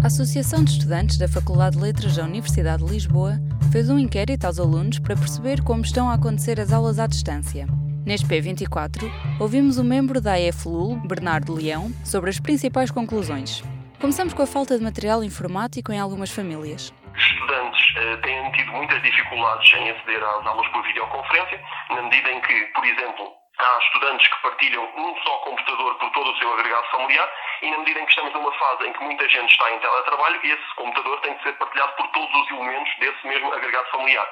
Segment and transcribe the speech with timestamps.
[0.00, 3.32] A Associação de Estudantes da Faculdade de Letras da Universidade de Lisboa
[3.72, 7.66] fez um inquérito aos alunos para perceber como estão a acontecer as aulas à distância.
[8.06, 13.64] Neste P24, ouvimos o membro da AFLUL, Bernardo Leão, sobre as principais conclusões.
[14.00, 16.94] Começamos com a falta de material informático em algumas famílias.
[17.16, 21.60] Estudantes uh, têm tido muitas dificuldades em aceder às aulas por videoconferência,
[21.90, 26.30] na medida em que, por exemplo, há estudantes que partilham um só computador por todo
[26.30, 27.32] o seu agregado familiar
[27.62, 30.40] e na medida em que estamos numa fase em que muita gente está em teletrabalho,
[30.44, 34.28] esse computador tem de ser partilhado por todos os elementos desse mesmo agregado familiar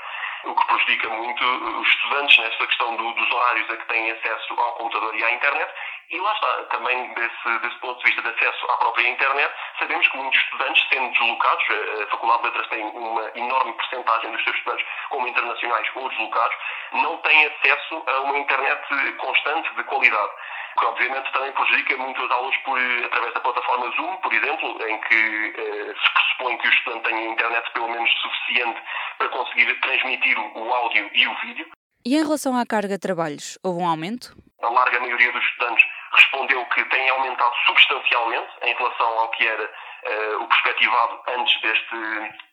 [0.46, 4.54] o que prejudica muito os estudantes nesta questão do, dos horários a que têm acesso
[4.54, 5.72] ao computador e à internet.
[6.08, 10.06] E lá está, também desse, desse ponto de vista de acesso à própria internet, sabemos
[10.06, 11.64] que muitos estudantes, sendo deslocados,
[12.02, 16.56] a Faculdade de Letras tem uma enorme percentagem dos seus estudantes como internacionais ou deslocados,
[16.92, 20.32] não têm acesso a uma internet constante de qualidade
[20.78, 25.00] que obviamente também prejudica muito as aulas por, através da plataforma Zoom, por exemplo, em
[25.00, 28.82] que eh, se pressupõe que o estudante tenha internet pelo menos suficiente
[29.18, 31.66] para conseguir transmitir o áudio e o vídeo.
[32.04, 34.36] E em relação à carga de trabalhos, houve um aumento?
[34.62, 35.84] A larga maioria dos estudantes
[36.16, 41.96] respondeu que tem aumentado substancialmente em relação ao que era uh, o perspectivado antes deste,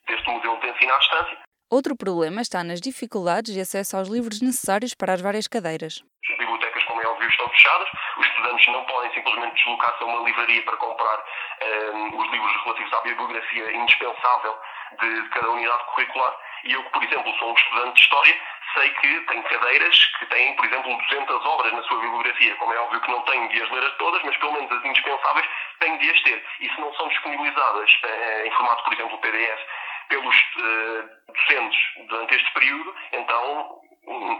[0.08, 1.38] deste modelo de ensino à distância.
[1.72, 6.04] Outro problema está nas dificuldades de acesso aos livros necessários para as várias cadeiras.
[6.30, 7.90] As bibliotecas, como é óbvio, estão fechadas.
[8.18, 12.64] Os estudantes não podem simplesmente deslocar-se a uma livraria para comprar um, ehm, os livros
[12.64, 14.56] relativos à bibliografia indispensável
[15.00, 16.38] de, de cada unidade curricular.
[16.66, 18.42] E eu, por exemplo, sou um estudante de História,
[18.74, 22.56] sei que tem cadeiras que têm, por exemplo, 200 obras na sua bibliografia.
[22.56, 25.48] Como é óbvio que não tenho de as ler todas, mas pelo menos as indispensáveis
[25.80, 26.46] tenho de as ter.
[26.60, 29.62] E se não são disponibilizadas eh, em formato, por exemplo, PDF,
[30.10, 33.80] pelos uh, docentes durante este período, então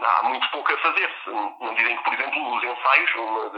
[0.02, 3.50] há muito pouco a fazer-se, na medida em que, por exemplo, os ensaios, um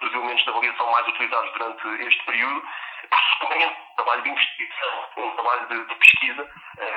[0.00, 2.62] dos elementos de avaliação mais utilizados durante este período,
[3.08, 6.50] pressupõem um trabalho de investigação, um trabalho de, pesquisa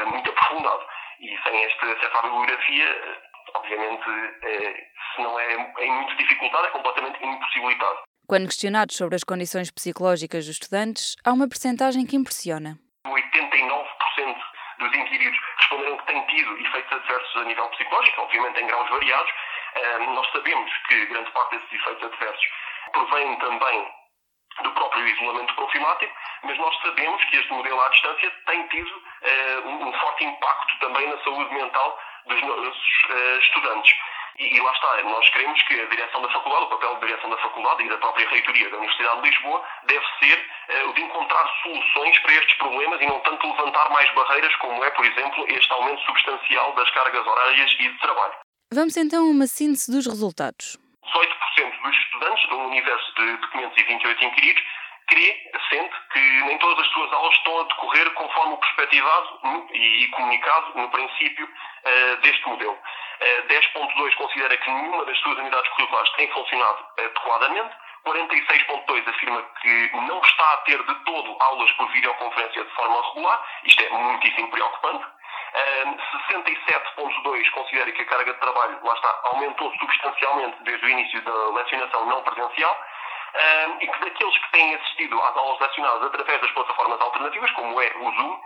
[0.07, 0.85] muito aprofundado.
[1.19, 7.25] E sem à bibliografia, uh, obviamente, uh, se não é em muita dificuldade, é completamente
[7.25, 7.99] impossibilitado.
[8.27, 12.77] Quando questionados sobre as condições psicológicas dos estudantes, há uma percentagem que impressiona.
[13.05, 14.35] 89%
[14.79, 19.31] dos inquiridos responderam que têm tido efeitos adversos a nível psicológico, obviamente em graus variados.
[20.13, 22.45] nós sabemos que grande parte desses efeitos adversos
[22.93, 23.87] provém também
[24.63, 26.13] do próprio isolamento profilático,
[26.43, 31.07] mas nós sabemos que este modelo à distância tem tido uh, um, forte impacto também
[31.07, 33.95] na saúde mental dos nossos uh, estudantes.
[34.37, 37.29] E, e, lá está, nós queremos que a direção da faculdade, o papel da direção
[37.29, 41.01] da faculdade e da própria reitoria da Universidade de Lisboa deve ser uh, o de
[41.01, 45.45] encontrar soluções para estes problemas e não tanto levantar mais barreiras como é, por exemplo,
[45.49, 48.33] este aumento substancial das cargas horárias e de trabalho.
[48.71, 50.77] Vamos então a uma síntese dos resultados.
[51.03, 54.63] 18% dos estudantes, de um universo de, de 528 inquiridos,
[55.09, 59.39] crê, sente que nem todas as suas aulas estão a decorrer conforme o perspectivado
[59.73, 62.73] e, comunicado no princípio uh, deste modelo.
[62.73, 67.75] Uh, 10.2 considera que nenhuma das suas unidades curriculares tem funcionado adequadamente.
[68.05, 73.45] 46.2 afirma que não está a ter de todo aulas por videoconferência de forma regular.
[73.65, 75.05] Isto é muitíssimo preocupante.
[76.29, 81.49] 67.2 considera que a carga de trabalho, lá está, aumentou substancialmente desde o início da
[81.49, 82.77] lecionação não presencial
[83.79, 87.91] e que daqueles que têm assistido às aulas lecionadas através das plataformas alternativas, como é
[87.97, 88.39] o Zoom,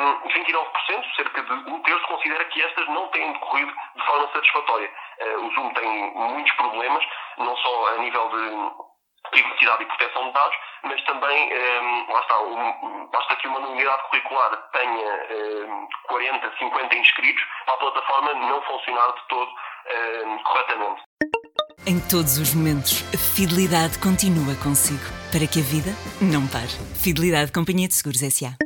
[0.00, 4.90] um, 29%, cerca de um terço, considera que estas não têm decorrido de forma satisfatória.
[5.20, 7.04] Uh, o Zoom tem muitos problemas,
[7.38, 12.40] não só a nível de privacidade e proteção de dados, mas também, um, lá está,
[12.40, 18.62] um, basta que uma unidade curricular tenha um, 40, 50 inscritos para a plataforma não
[18.62, 19.52] funcionar de todo
[20.44, 21.02] corretamente.
[21.88, 25.00] Em todos os momentos, a fidelidade continua consigo,
[25.32, 25.90] para que a vida
[26.20, 26.68] não pare.
[26.96, 28.58] Fidelidade Companhia de Seguros S.A.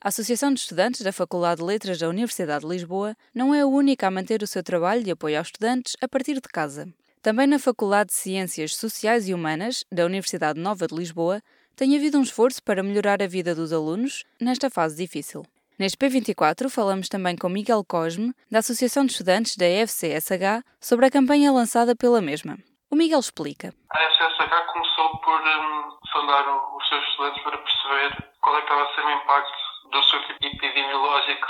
[0.00, 3.66] A Associação de Estudantes da Faculdade de Letras da Universidade de Lisboa não é a
[3.66, 6.86] única a manter o seu trabalho de apoio aos estudantes a partir de casa.
[7.20, 11.42] Também na Faculdade de Ciências Sociais e Humanas da Universidade Nova de Lisboa
[11.74, 15.44] tem havido um esforço para melhorar a vida dos alunos nesta fase difícil.
[15.76, 21.10] Neste P24 falamos também com Miguel Cosme, da Associação de Estudantes da FCSH, sobre a
[21.10, 22.56] campanha lançada pela mesma.
[22.92, 23.74] O Miguel explica.
[23.90, 28.82] A FCSH começou por um, sondar os seus estudantes para perceber qual é que estava
[28.84, 29.58] a ser o impacto
[29.90, 31.46] do seu epidemiológico,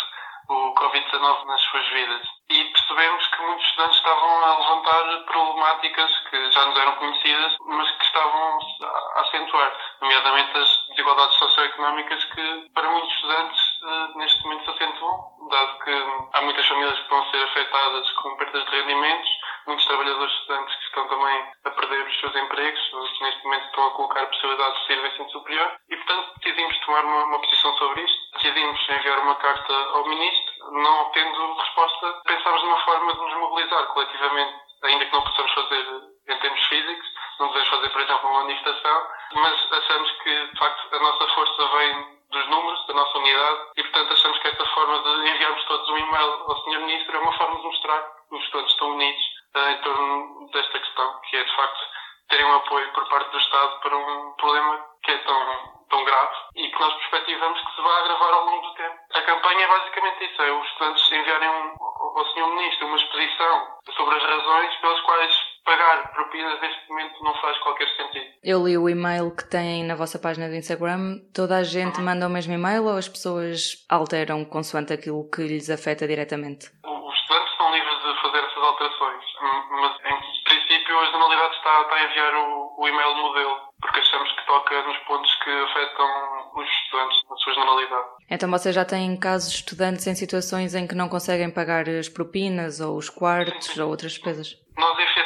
[0.49, 6.51] o Covid-19, nas suas vidas e percebemos que muitos estudantes estavam a levantar problemáticas que
[6.53, 12.91] já nos eram conhecidas, mas que estavam a acentuar, nomeadamente as desigualdades socioeconómicas que para
[12.91, 15.91] muitos estudantes eh, neste momento se acentuam, dado que
[16.33, 19.29] há muitas famílias que vão ser afetadas com perdas de rendimentos,
[19.67, 23.87] muitos trabalhadores estudantes que estão também a perder os seus empregos, que neste momento estão
[23.87, 27.77] a colocar a possibilidade de sair ensino superior e, portanto, decidimos tomar uma, uma posição
[27.77, 28.33] sobre isto.
[28.35, 33.87] Decidimos enviar uma carta ao Ministro, não obtendo resposta, pensámos numa forma de nos mobilizar
[33.89, 34.55] coletivamente,
[34.85, 35.87] ainda que não possamos fazer
[36.29, 37.07] em termos físicos,
[37.39, 41.69] não podemos fazer, por exemplo, uma manifestação, mas achamos que, de facto, a nossa força
[41.77, 42.14] vem
[42.45, 45.99] dos números, da nossa unidade, e, portanto, achamos que esta forma de enviarmos todos um
[45.99, 46.81] e-mail ao Sr.
[46.81, 49.23] Ministro é uma forma de mostrar que os estudantes estão unidos
[49.57, 51.81] uh, em torno desta questão, que é, de facto,
[52.29, 56.35] terem um apoio por parte do Estado para um problema que é tão, tão grave
[56.57, 58.99] e que nós perspectivamos que se vai agravar ao longo do tempo.
[59.15, 62.47] A campanha é basicamente isso, é os estudantes enviarem um, ao Sr.
[62.47, 67.89] Ministro uma exposição sobre as razões pelas quais pagar propinas neste momento não faz qualquer
[67.97, 68.27] sentido.
[68.43, 71.21] Eu li o e-mail que têm na vossa página do Instagram.
[71.35, 72.05] Toda a gente uhum.
[72.05, 76.71] manda o mesmo e-mail ou as pessoas alteram consoante aquilo que lhes afeta diretamente?
[76.85, 79.25] Os estudantes estão livres de fazer essas alterações,
[79.71, 84.31] mas em princípio a generalidade está, está a enviar o, o e-mail modelo, porque achamos
[84.33, 88.09] que toca nos pontos que afetam os estudantes na sua generalidade.
[88.31, 92.09] Então vocês já têm casos de estudantes em situações em que não conseguem pagar as
[92.09, 93.81] propinas ou os quartos sim, sim.
[93.81, 94.64] ou outras despesas?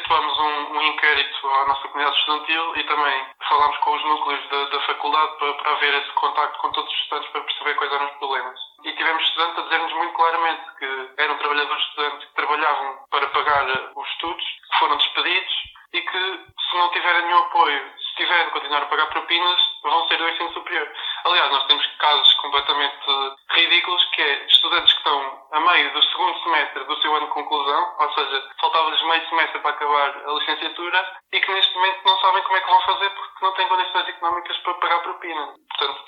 [0.09, 4.49] Nós efetuamos um, um, inquérito à nossa comunidade estudantil e também falámos com os núcleos
[4.49, 7.93] da, da faculdade para, para haver esse contacto com todos os estudantes para perceber quais
[7.93, 8.59] eram os problemas.
[8.85, 13.67] E tivemos estudantes a dizer-nos muito claramente que eram trabalhadores estudantes que trabalhavam para pagar
[13.97, 15.55] os estudos, que foram despedidos
[15.93, 16.41] e que
[16.71, 20.29] se não tiverem nenhum apoio, se tiverem de continuar a pagar propinas, vão ser do
[20.29, 20.91] ensino superior.
[21.25, 23.07] Aliás, nós temos casos completamente
[23.51, 27.33] ridículos que é estudantes que estão a meio do segundo semestre do seu ano de
[27.33, 32.19] conclusão, ou seja, faltava-lhes meio semestre para acabar a licenciatura e que neste momento não
[32.19, 35.55] sabem como é que vão fazer porque não têm condições económicas para pagar propina.
[35.69, 36.05] Portanto,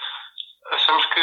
[0.73, 1.21] achamos que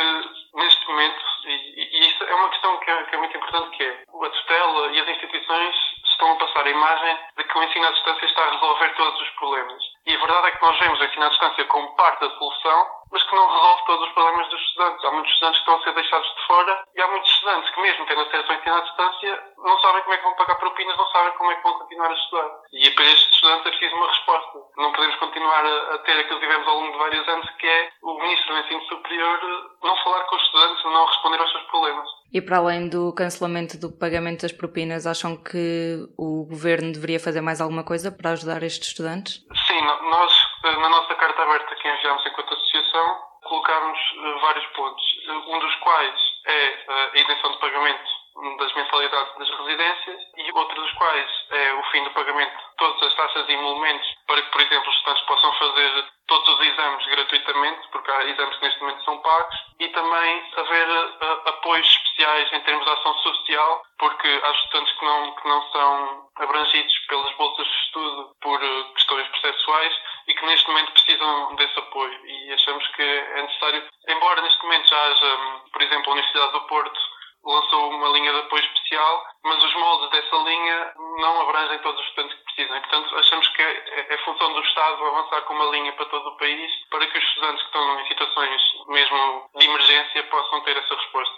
[0.55, 4.03] neste momento, e, e é uma questão que é, que é muito importante, que é
[4.25, 5.75] a tutela e as instituições
[6.05, 9.21] estão a passar a imagem de que o ensino à distância está a resolver todos
[9.21, 9.83] os problemas.
[10.07, 12.87] E a verdade é que nós vemos o ensino à distância como parte da solução,
[13.11, 15.05] mas que não resolve todos os problemas dos estudantes.
[15.05, 17.81] Há muitos estudantes que estão a ser deixados de fora e há muitos estudantes que,
[17.81, 20.97] mesmo tendo acesso ao ensino à distância, não sabem como é que vão pagar propinas,
[20.97, 22.49] não sabem como é que vão continuar a estudar.
[22.73, 24.59] E para estes estudantes é preciso uma resposta.
[24.77, 27.89] Não podemos continuar a, ter aquilo que tivemos ao longo de vários anos, que é
[28.01, 29.39] o Ministro do Ensino Superior
[29.83, 32.07] não falar com os estudantes, não responder aos seus problemas.
[32.31, 37.41] E para além do cancelamento do pagamento das propinas, acham que o Governo deveria fazer
[37.41, 39.45] mais alguma coisa para ajudar estes estudantes?
[39.65, 40.33] Sim, nós,
[40.75, 45.03] na nossa carta aberta que enviamos enquanto associação, colocámos eh, vários pontos,
[45.47, 48.17] um dos quais é a isenção de pagamento
[48.59, 53.01] das mensalidades das residências e outro dos quais é o fim do pagamento de todas
[53.03, 57.05] as taxas e emolumentos para que, por exemplo, os estudantes possam fazer todos os exames
[57.07, 62.53] gratuitamente, porque há exames que neste momento são pagos, e também haver uh, apoios especiais
[62.53, 67.35] em termos de ação social, porque há estudantes que não, que não são abrangidos pelas
[67.37, 69.93] bolsas de estudo por uh, questões processuais
[70.27, 72.25] e que neste momento precisam desse apoio.
[72.25, 76.51] E achamos que é necessário, embora neste momento já haja, um, por exemplo, a Universidade
[76.51, 76.99] do Porto
[77.47, 80.91] lançou uma linha de apoio especial, mas os moldes dessa linha
[81.21, 82.77] não abrangem todos os estudantes que precisam.
[82.77, 86.27] E, portanto, achamos que é, é função do Estado avançar com uma linha para todo
[86.27, 90.77] o país para que os estudantes que estão em situações mesmo de emergência possam ter
[90.77, 91.35] essa resposta.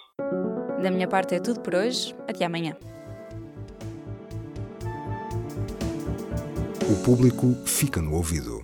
[0.82, 2.16] Da minha parte é tudo por hoje.
[2.28, 2.76] Até amanhã.
[6.90, 8.59] O público fica no ouvido.